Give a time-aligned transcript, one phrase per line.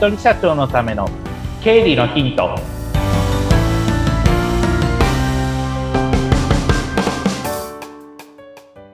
[0.00, 1.06] 人社長のための
[1.62, 2.58] 経理のヒント。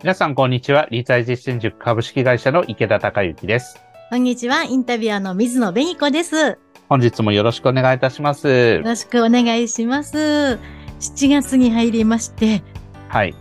[0.03, 0.89] 皆さんこんにちは。
[0.91, 3.81] 理財実践塾株式会社の池田孝之です。
[4.11, 4.65] こんにちは。
[4.65, 6.59] インタビュアーの水野紅子です。
[6.89, 8.49] 本日もよろしくお願いいたします。
[8.49, 10.59] よろしくお願いします。
[10.99, 12.65] 7月に入りまして。
[13.07, 13.33] はい。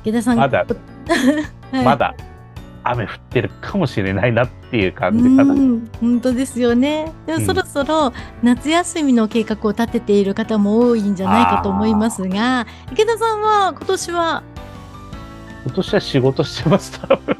[0.00, 0.38] 池田さん。
[0.38, 0.64] まだ。
[1.72, 1.84] はい。
[1.84, 2.14] まだ
[2.84, 5.52] 雨降ってるかもしれないなっていう感じかな。
[5.52, 7.12] うん本当ですよね。
[7.26, 8.12] でうんもそろそろ
[8.42, 14.42] 夏休みの計画を立てている方も多いんじゃないかと思いますが、池田さんは今年は？
[15.66, 16.98] 今年は仕事してます。
[17.00, 17.36] 多分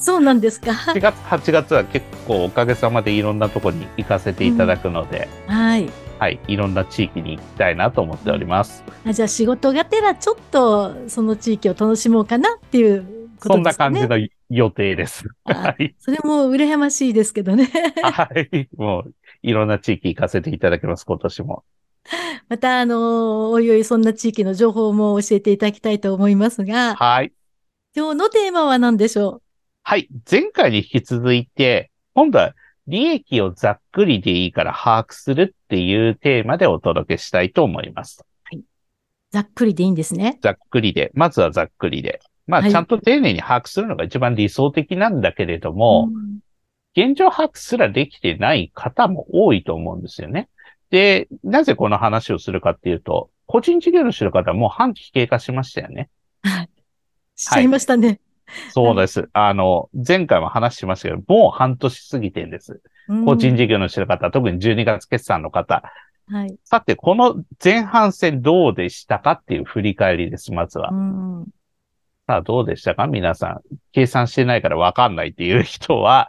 [0.00, 0.72] そうなんですか。
[0.72, 5.88] 7月、8月は結構おかげさまでいろんなところに行かせていただくので、はい。
[6.18, 8.82] はい、いろんな地域に行きたいなと思っております。
[9.06, 13.04] あじゃあ仕事がてらちょっとその地域を楽しもうかなっていう
[13.38, 14.00] ことそんですかね。
[14.00, 15.24] な感じの予定です。
[15.44, 15.94] あ はい。
[15.98, 17.70] それも羨ましいですけどね。
[18.02, 18.68] はい。
[18.76, 21.64] もう、いろんな地域行かせていただきます、今年も。
[22.48, 27.32] また、あのおいおいそんな地域の情報も教えていただきたいと思いますが、はい。
[27.94, 29.42] 今日のテーマは何でしょ
[29.82, 30.08] はい。
[30.30, 32.54] 前回に引き続いて、今度は
[32.86, 38.24] 利益をざっくりでいいから把握するっていうテーマでお届けしたいと思います。
[38.52, 38.58] う
[39.30, 40.38] ざっくりでいいんですね。
[40.40, 42.20] ざっくりで、まずはざっくりで。
[42.46, 46.38] まあ、はいちゃんと丁寧に把握するのが一番理想的なんだけれども、うん
[46.96, 50.48] 現状把握すらできてない方も多いと思うんですよね。
[50.88, 56.08] で、なぜこの話をするかっていうと、個人事業主の方はもう半期経過しましたよね。
[56.42, 56.70] はい。
[57.36, 58.18] しちゃいましたね。
[58.70, 59.28] そうです。
[59.34, 62.80] あの、前回も話しましたけど、もう半年過ぎてんです。
[63.08, 65.82] うん個人事業主の方、特に12月決算の方。
[66.28, 66.56] はい。
[66.64, 70.88] さて、この前半戦どうでしたかっていう振り返りです、まずは。
[70.90, 71.46] うん
[72.26, 73.06] さあ、どうでしたか？
[73.06, 73.60] 皆さん。
[73.92, 76.28] 計算してないからわかんないっていう人は、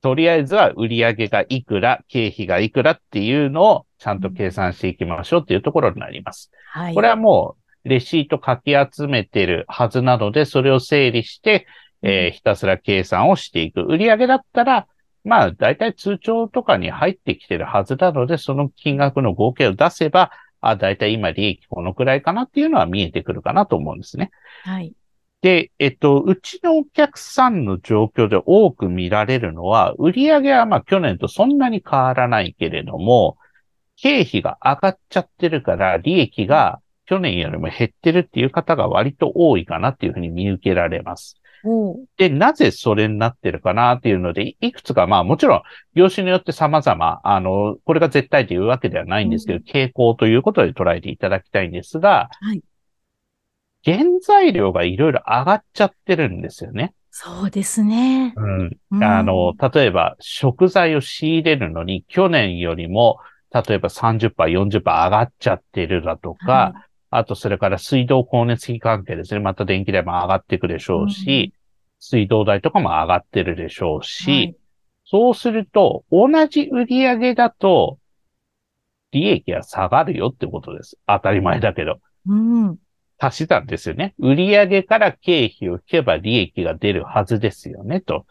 [0.00, 6.50] とりあえずは売上がいくら、経費がいくらっていうのをちゃんと計算していきましょうっていうところになります。
[6.72, 6.94] はい。
[6.94, 11.66] これはもう、レシート書き集めてるはずなので、それを整理して、
[12.02, 13.82] えーひたすら計算をしていく。
[13.82, 14.86] 売上だったら、
[15.24, 24.30] まあ、だいたい通帳とかに入ってきてるはずなので、その金額の合計を出せば、あ、だいたい今利益このくらいかなっていうのは見えてくるかなと思うんですね。
[24.64, 24.92] はい。
[25.40, 33.36] で、えっと、うちのお客さんの状況で多く見られるのは、売上はまあ去年とそんなに変わらないけれども、
[33.96, 41.36] 経費が上がっちゃってるから、利益が去年よりも減ってるっていう方が割と多いかなっていうふうに見受けられます。
[41.64, 45.62] おうで、なぜそれになってるかなっていうので、いくつか、まあもちろん、
[45.94, 52.62] 業種によって様々、あの、これが絶対というわけではないんですけど、う傾向ということで捉えていただきたいんですが、はい。
[53.88, 56.92] 原材料がいろいろ上がっちゃってるんですよね。
[57.10, 58.34] そうですね。
[58.36, 58.76] うん。
[58.92, 63.18] うんあの、例えば、食材を仕入れるのに、去年よりも、
[63.52, 66.74] 例えば30%、40%上がっちゃってるだとか、は
[67.10, 69.40] あと、それから水道光熱費関係ですね。
[69.40, 71.54] また電気代も上がっていくでしょうし、
[71.98, 74.56] 水道代とかも上がってるでしょうし、はい
[75.10, 77.98] そうすると、同じ売上だと、
[79.10, 80.98] 利益が下がるよってことです。
[81.06, 81.98] 当たり前だけど。
[82.26, 82.76] うん。
[83.18, 84.14] 足し算ですよね。
[84.18, 88.26] 売上から経費を引けば利益が出るはずですよね、と。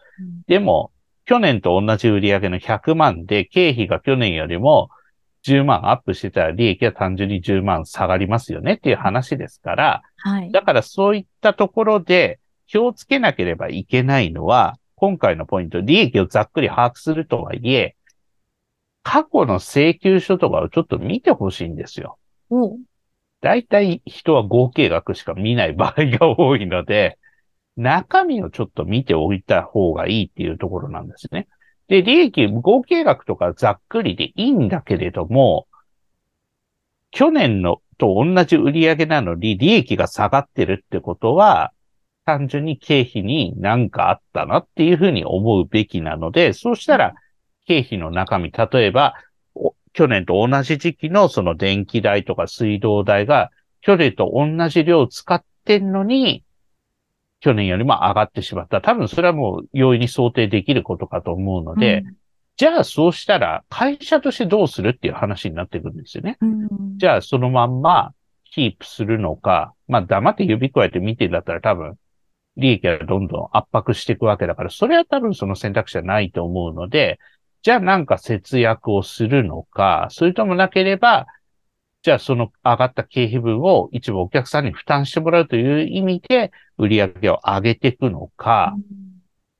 [0.46, 0.90] でも、
[1.26, 4.88] 去年と同じ売上の100万で、経費が去年よりも
[5.46, 10.50] 10万アップしてたら利益は単純に10万下がりますよねっていう話ですから、はい。
[10.50, 17.94] だからそういったところで気をつけなければいけないのは、今回のポイント、利益をざっくり把握するとはいえ、
[19.02, 22.18] 過去の請求書とかをちょっと見てほしいんですよ。
[23.40, 27.18] 大体人は合計額しか見ない場合が多いので、
[27.76, 31.46] 中身をちょっと見ておいた方がいいっていうところなんですね。
[31.86, 35.66] で、利益、合計額とかざっくりでいいんだけれども、
[37.10, 41.72] 去年のと同じ売上なのに利益が下がってるってことは、
[42.24, 47.14] 単純に経費に何かあったなっていうふうに思うべきなので、そうしたら
[47.66, 49.14] 経費の中身、例えば、
[49.98, 53.50] 去年と同じ時期のその電気代とか水道代が、
[53.80, 56.44] 去年と同じ量使ってんのに、
[57.40, 58.80] 去年よりも上がってしまった。
[58.80, 62.04] 多分それはもう容易に想定できることかと思うので、
[62.56, 66.38] じゃあそうしたら会社としてどうするっていう話になってくるんですよね。
[66.40, 66.68] うん、うん
[66.98, 68.14] じゃあそのまんま
[68.52, 71.98] キープするのか、まあ黙って指加えて見てんだったら多分
[72.56, 77.18] 利益がどんどん圧迫していくわけだから、それは多分その選択肢はないと思うので、
[77.62, 81.26] じゃあなんか節約をするのか、それともなければ、
[82.02, 88.80] じゃあその上がった経費分を一部お客さんに負担してもらうという意味で売り上げを上げていくのか、っ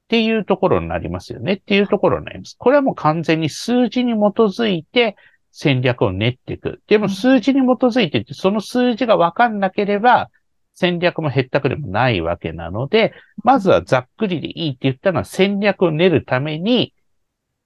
[0.08, 2.56] ていうところになりますよねっていうところになります。
[2.58, 5.16] これはもう完全に数字に基づいて
[5.50, 6.80] 戦略を練っていく。
[6.86, 10.30] でも数字に基づいてて、その数字がわかんなければ、
[10.74, 13.12] 戦略も減ったくでもないわけなので、
[13.42, 16.94] まずはざっくりでいいって言ったのは戦略を練るために、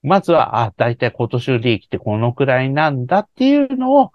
[0.02, 4.12] まずは、あ、だいたい今年の利益ってこのくらいなんだっていうのを、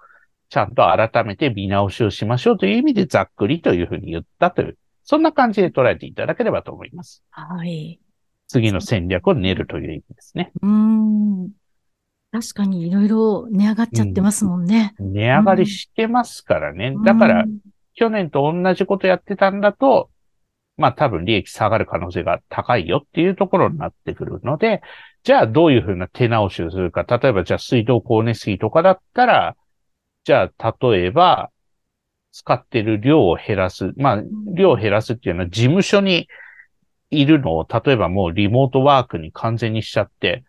[0.50, 7.24] ちゃんと改めて見直しをしましょうという意味でざっくりというふうに言ったという、そんな感じで捉えていただければと思います。
[7.32, 8.00] はい。
[8.48, 10.52] 次の戦略を練るという意味ですね。
[10.62, 11.50] うん。
[12.32, 14.96] 確かにいろいろ値上がっちゃってますもんね。
[15.00, 16.94] うん、値上がりしてますからね。
[16.96, 17.46] うん、だから、
[17.94, 20.10] 去年と同じことやってたんだと、
[20.78, 24.82] まあ多分利益下がる可能性が高いよっていうところになってくるので、
[25.28, 27.04] じゃあどういうふうな手直しをするか。
[27.04, 29.58] 例えばじゃあ水道光熱費とかだったら、
[30.24, 31.52] じゃあ例えば
[32.32, 33.92] 使ってる量を減らす。
[33.98, 34.24] まあ
[34.56, 36.30] 量を減らすっていうのは事務所に
[37.10, 40.46] いるのを、例えばもうリモートワークに完全にしちゃって、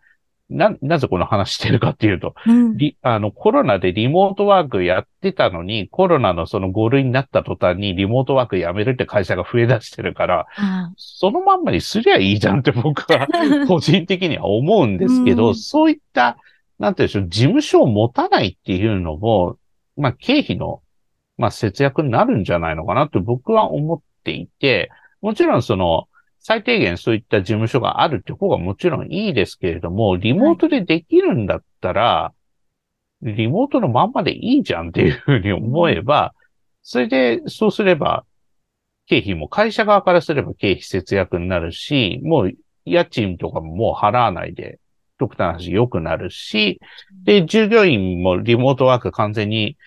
[0.49, 13.27] な、なぜこの話してるかっていうと、うん、あの、コロナでリモートワークやってたのに、コロナのその5類になった途端にリモートワークやめるって会社が増え出してるから、うん、そのまんまにすりゃいいじゃんって僕は
[13.67, 16.37] 個人的には思うんですけど、うん、そういった、
[16.79, 19.57] なんていうんでしょう、事務所を持たないっていうのも、
[19.97, 20.81] まあ、経費の、
[21.37, 24.89] まあ、節約になるんじゃないのかなって僕は思っていて、
[25.21, 26.07] もちろんその、
[26.49, 32.33] 最低限そういった事務所があるって方がもちろんいいですけれども、リモートでできるんだったら、は
[33.21, 36.33] い、リモートのまんまでいいじゃんっていうふうに思えば、
[36.81, 38.25] それで、そうすれば、
[39.05, 42.51] 経費も会社側からすれば経費節約になるし、もう
[42.83, 44.79] 家賃とかももう払わないで、
[45.19, 46.79] 極端な話良くなるし、
[47.25, 49.77] で、従業員もリモートワーク完全に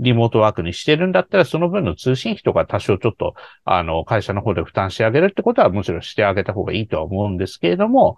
[0.00, 8.16] リモートワークにしてるんだったら、その分の通信費とか多少ちょっと、あの、会社の方で負担してあげるってことはもちろんしてあげた方がいいとは思うんですけれども、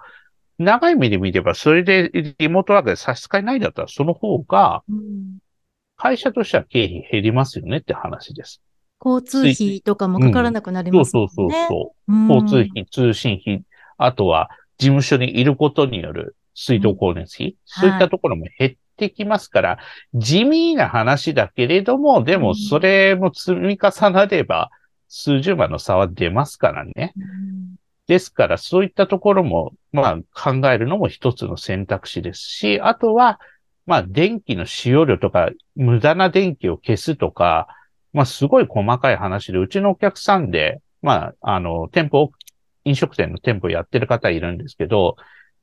[0.59, 4.83] 長い目で見れば、それでリモートワークで差し支えないんだったら、その方が、
[5.97, 8.63] 会社としては経費減りますよねって話です。
[9.05, 13.65] 交通費とかもかからなくなりますね、うん、そうそうそう交通費、通信費、
[13.99, 14.49] あとは
[14.79, 19.79] 事務所にいることによる水道光熱費、うん、そういったところも減ってきますから、
[20.15, 24.71] 地味な話だけれども、でもそれも積み重なれば、
[25.09, 27.13] 数十万の差は出ますからね。
[28.07, 33.41] ですから、そういったところも、まあ、考えるのも一つの選択肢ですし、あとは、
[33.87, 37.69] まあ、電気の使用量とか、無駄な電気を消すとか、
[38.13, 42.31] まあ、すごい細かい話で、うちのお客さんで、まあ、あの、店舗、
[42.85, 45.17] 飲食店の店舗やってる方いるんですけど、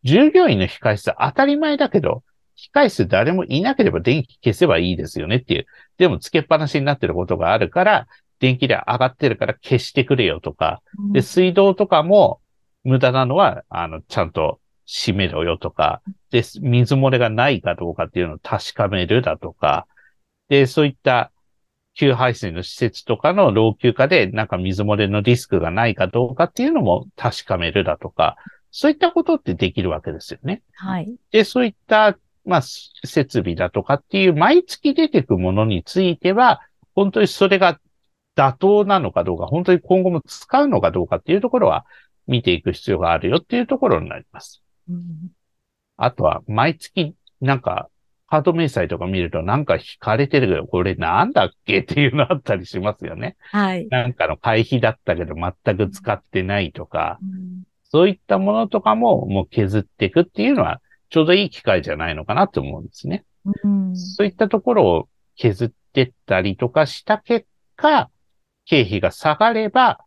[0.03, 2.23] 従業員の控室当たり前だけど、
[2.73, 5.65] 控室誰もいなければ電気消せばいいですよねっていう。
[5.97, 8.07] でもつけっぱなしになってることがあるから、
[8.39, 12.39] 電気代上がってるから消してくれよとか、で、水道とかも
[12.83, 16.01] 無駄なのは、あの、ちゃんと閉めろよとか、
[16.31, 19.87] で、水漏れがないかどうかっていうのを確かめるだとか、
[20.47, 21.31] で、そういった
[21.95, 28.37] 給排水の施設とかの老朽化でなんか水漏れのリスクがないかどうかっていうのも確かめるだとか、
[28.71, 30.61] そういったことってできるわけですよね。
[30.73, 31.13] はい。
[31.31, 32.17] で、そういった
[32.49, 36.61] まあ、設備だとかっていう毎月出てくものについては、
[36.95, 37.79] 本当にそれが
[38.35, 41.85] 妥当なのかどうか、本当に今後も使うのかどうかっていうところは
[42.27, 44.63] 見ていく必要があるよっていうところになります。
[44.89, 45.29] うん、
[45.97, 47.89] あとは、毎月なんか、
[48.27, 53.37] カード明細とか見るとなんか引かれてるけど、これなんだっけっていうのあったりしますよね。
[53.51, 53.87] はい。
[53.89, 63.25] なんかの会費だったけど全く使ってないとか、うん、そういったものとかももう削っていくっていうのはちょうどいい機会じゃないのかなと思うんですね。
[63.63, 68.09] うん、そういったところを削ってったりとかした結果、
[68.65, 69.99] 経費が下がれば、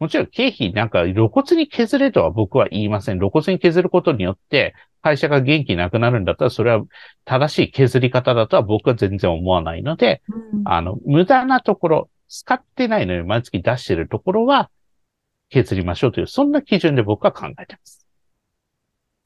[0.00, 3.18] もちろん経費なんか露骨に削れとは僕は言いません。
[3.18, 6.82] 露骨に削ることによって会社が元気なくなるんだったらそれは
[7.24, 14.70] 正しい削り方だとは僕は全然思わないので、うん、あの、無駄なところ、使ってないのに毎月出してるところは
[15.50, 18.06] 削りましょうという、そんな基準で僕は考えてます。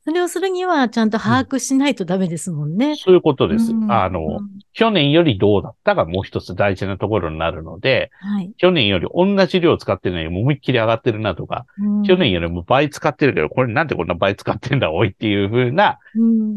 [0.07, 2.89] それをするには、ちゃんと把握しないとダメですもんね。
[2.89, 3.73] うん、そういうことです。
[3.73, 11.65] うん、あの、うん、去年よりどうだったがもう一つ大事なところになるので、はい、去年より同じ量使ってるのに思いっきり上がってるなとか、
[12.07, 15.99] 去年よりも倍使ってるけど、これなんでこんな倍使ってんだ、おいっていうふうな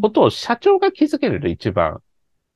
[0.01, 2.01] ことを社長が気づけると一番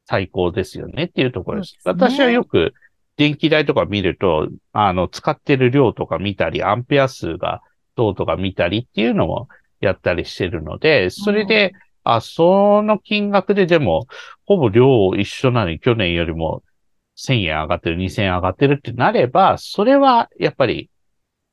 [0.08, 1.76] 最高ですよねっていうところです。
[1.76, 2.74] ですね、私はよく
[3.16, 7.62] 電気代とか見ると、あの、使ってる量とか見たり、アンペア数が
[7.96, 9.48] どうとか見たりっていうのも、
[9.82, 11.74] やったりしてるので、それで、
[12.04, 14.08] あ、その金額ででも、
[14.46, 16.64] ほぼ量一緒なのに去年よりも
[17.18, 20.90] 1000円上がってる、2000円上がってるってなれば、それはやっぱり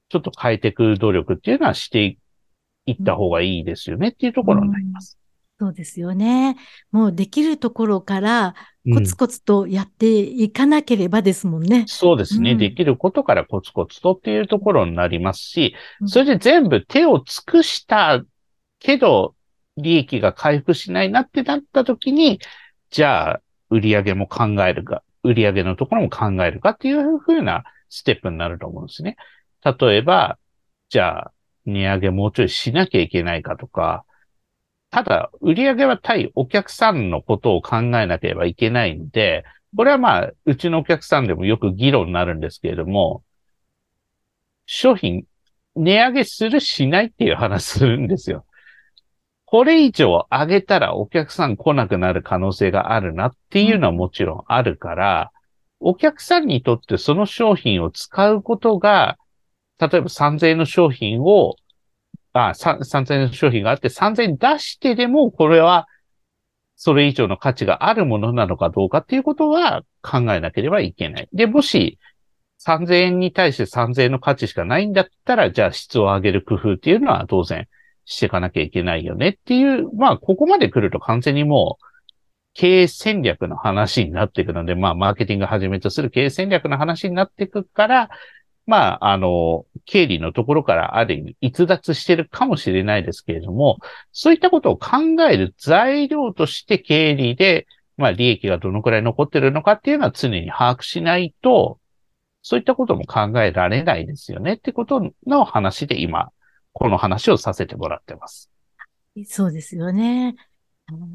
[0.09, 2.17] ちょっと変えていく努力っていうのはして
[2.87, 5.19] 行った方がいいですよねっていうところになります。
[5.59, 6.57] そうですよね。
[6.93, 8.55] もうできるところから
[8.87, 11.85] うんコツコツとやっていかなければですもんね。
[11.89, 18.23] そうですね、うんできることからコツコツとっていうところになりますし、うんそれで全部手を尽くした
[18.79, 19.35] けど、
[19.77, 22.41] 利益が回復しないなってなった時に、
[22.91, 29.17] じゃあ、売上も考えるか、売上のところも考えるかっていうふうなステップになると思うんですね。
[29.65, 30.39] 例えば、
[30.89, 31.33] じゃあ、
[31.67, 34.05] 値上げもうちょいしなきゃいけないかとか、
[34.91, 39.45] ただ、売り上げは対お客さんのことを考えなければいけないんで、
[39.77, 43.23] これはまあ、うちのお客さんでもよく議論になるんですけれども、
[44.67, 45.25] 商品、
[45.77, 48.45] 値上げするしないっていう話するんですよ。
[49.45, 55.33] これ以上上げたらお客さん来なくなる可能性があるなっていうのはもちろんあるから、
[55.81, 59.17] お客さんにとってその商品を使うことが、
[59.79, 61.57] 例えば3000円の商品を、
[62.33, 65.87] あ、3000円の商品があって3000円出してでも、これは
[66.77, 71.29] それ以上の価値があるものなのかどうかっていうことは考えなければいけない。
[71.33, 71.99] で、もし
[72.65, 77.67] 3000円に対して3000円の価値しかないんだったら、じゃあ質を上げる工夫っていうのは当然
[78.05, 81.85] していかなきゃいけないよねっていう、まあ、ここまで来ると完全にもう、
[82.55, 88.11] 経営戦略の話になっていくので、まあ、マーケティングはじめとする経営戦略の話になっていくから、
[88.69, 93.79] まあ、あの、経理のところからある意味逸脱してるかもしれないですけれども、
[94.13, 94.99] そういったことを考
[95.31, 101.81] える材料として経理で、まあ、利益がどのくらい残ってるのかっていうのは常に把握しないと、
[102.43, 106.29] そういったことも考えられないですよねってことの話で今、
[106.75, 108.51] この話をさせてもらってます。
[109.25, 110.37] そうですよね。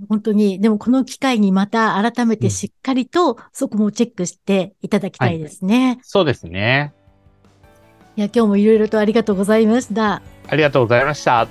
[0.10, 6.00] 本当に、でもこの機会にまた改めてしっかりとそこもチェックしていただきたいですね。
[6.02, 6.94] そうですね。
[8.16, 10.22] いや、今日もいろいろとありがとうございました。
[10.48, 11.48] ありがとうございました。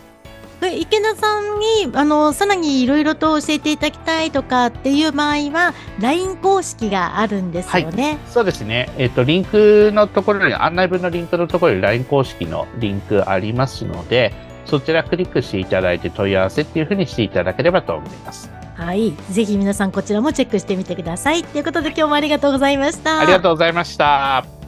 [0.71, 8.19] 池田さんに、あの、さらにいろいろと教えていただきたいとかっていう場合は、LINE 公式があるんですよね。
[8.29, 8.89] そうですね。
[8.97, 14.33] えっ、と、リンクのところに、案内文のリンクのところに LINE 公式のリンクありますので、
[14.67, 18.49] そちらクリックしていただいて問い合わせっていうふうにしていただければと思います。
[18.77, 19.13] はい。
[19.31, 21.43] ぜひ皆さんこちらもチェックしてみてください。
[21.43, 23.21] ということで今日もありがとうございました。
[23.21, 24.62] ありがとうございました。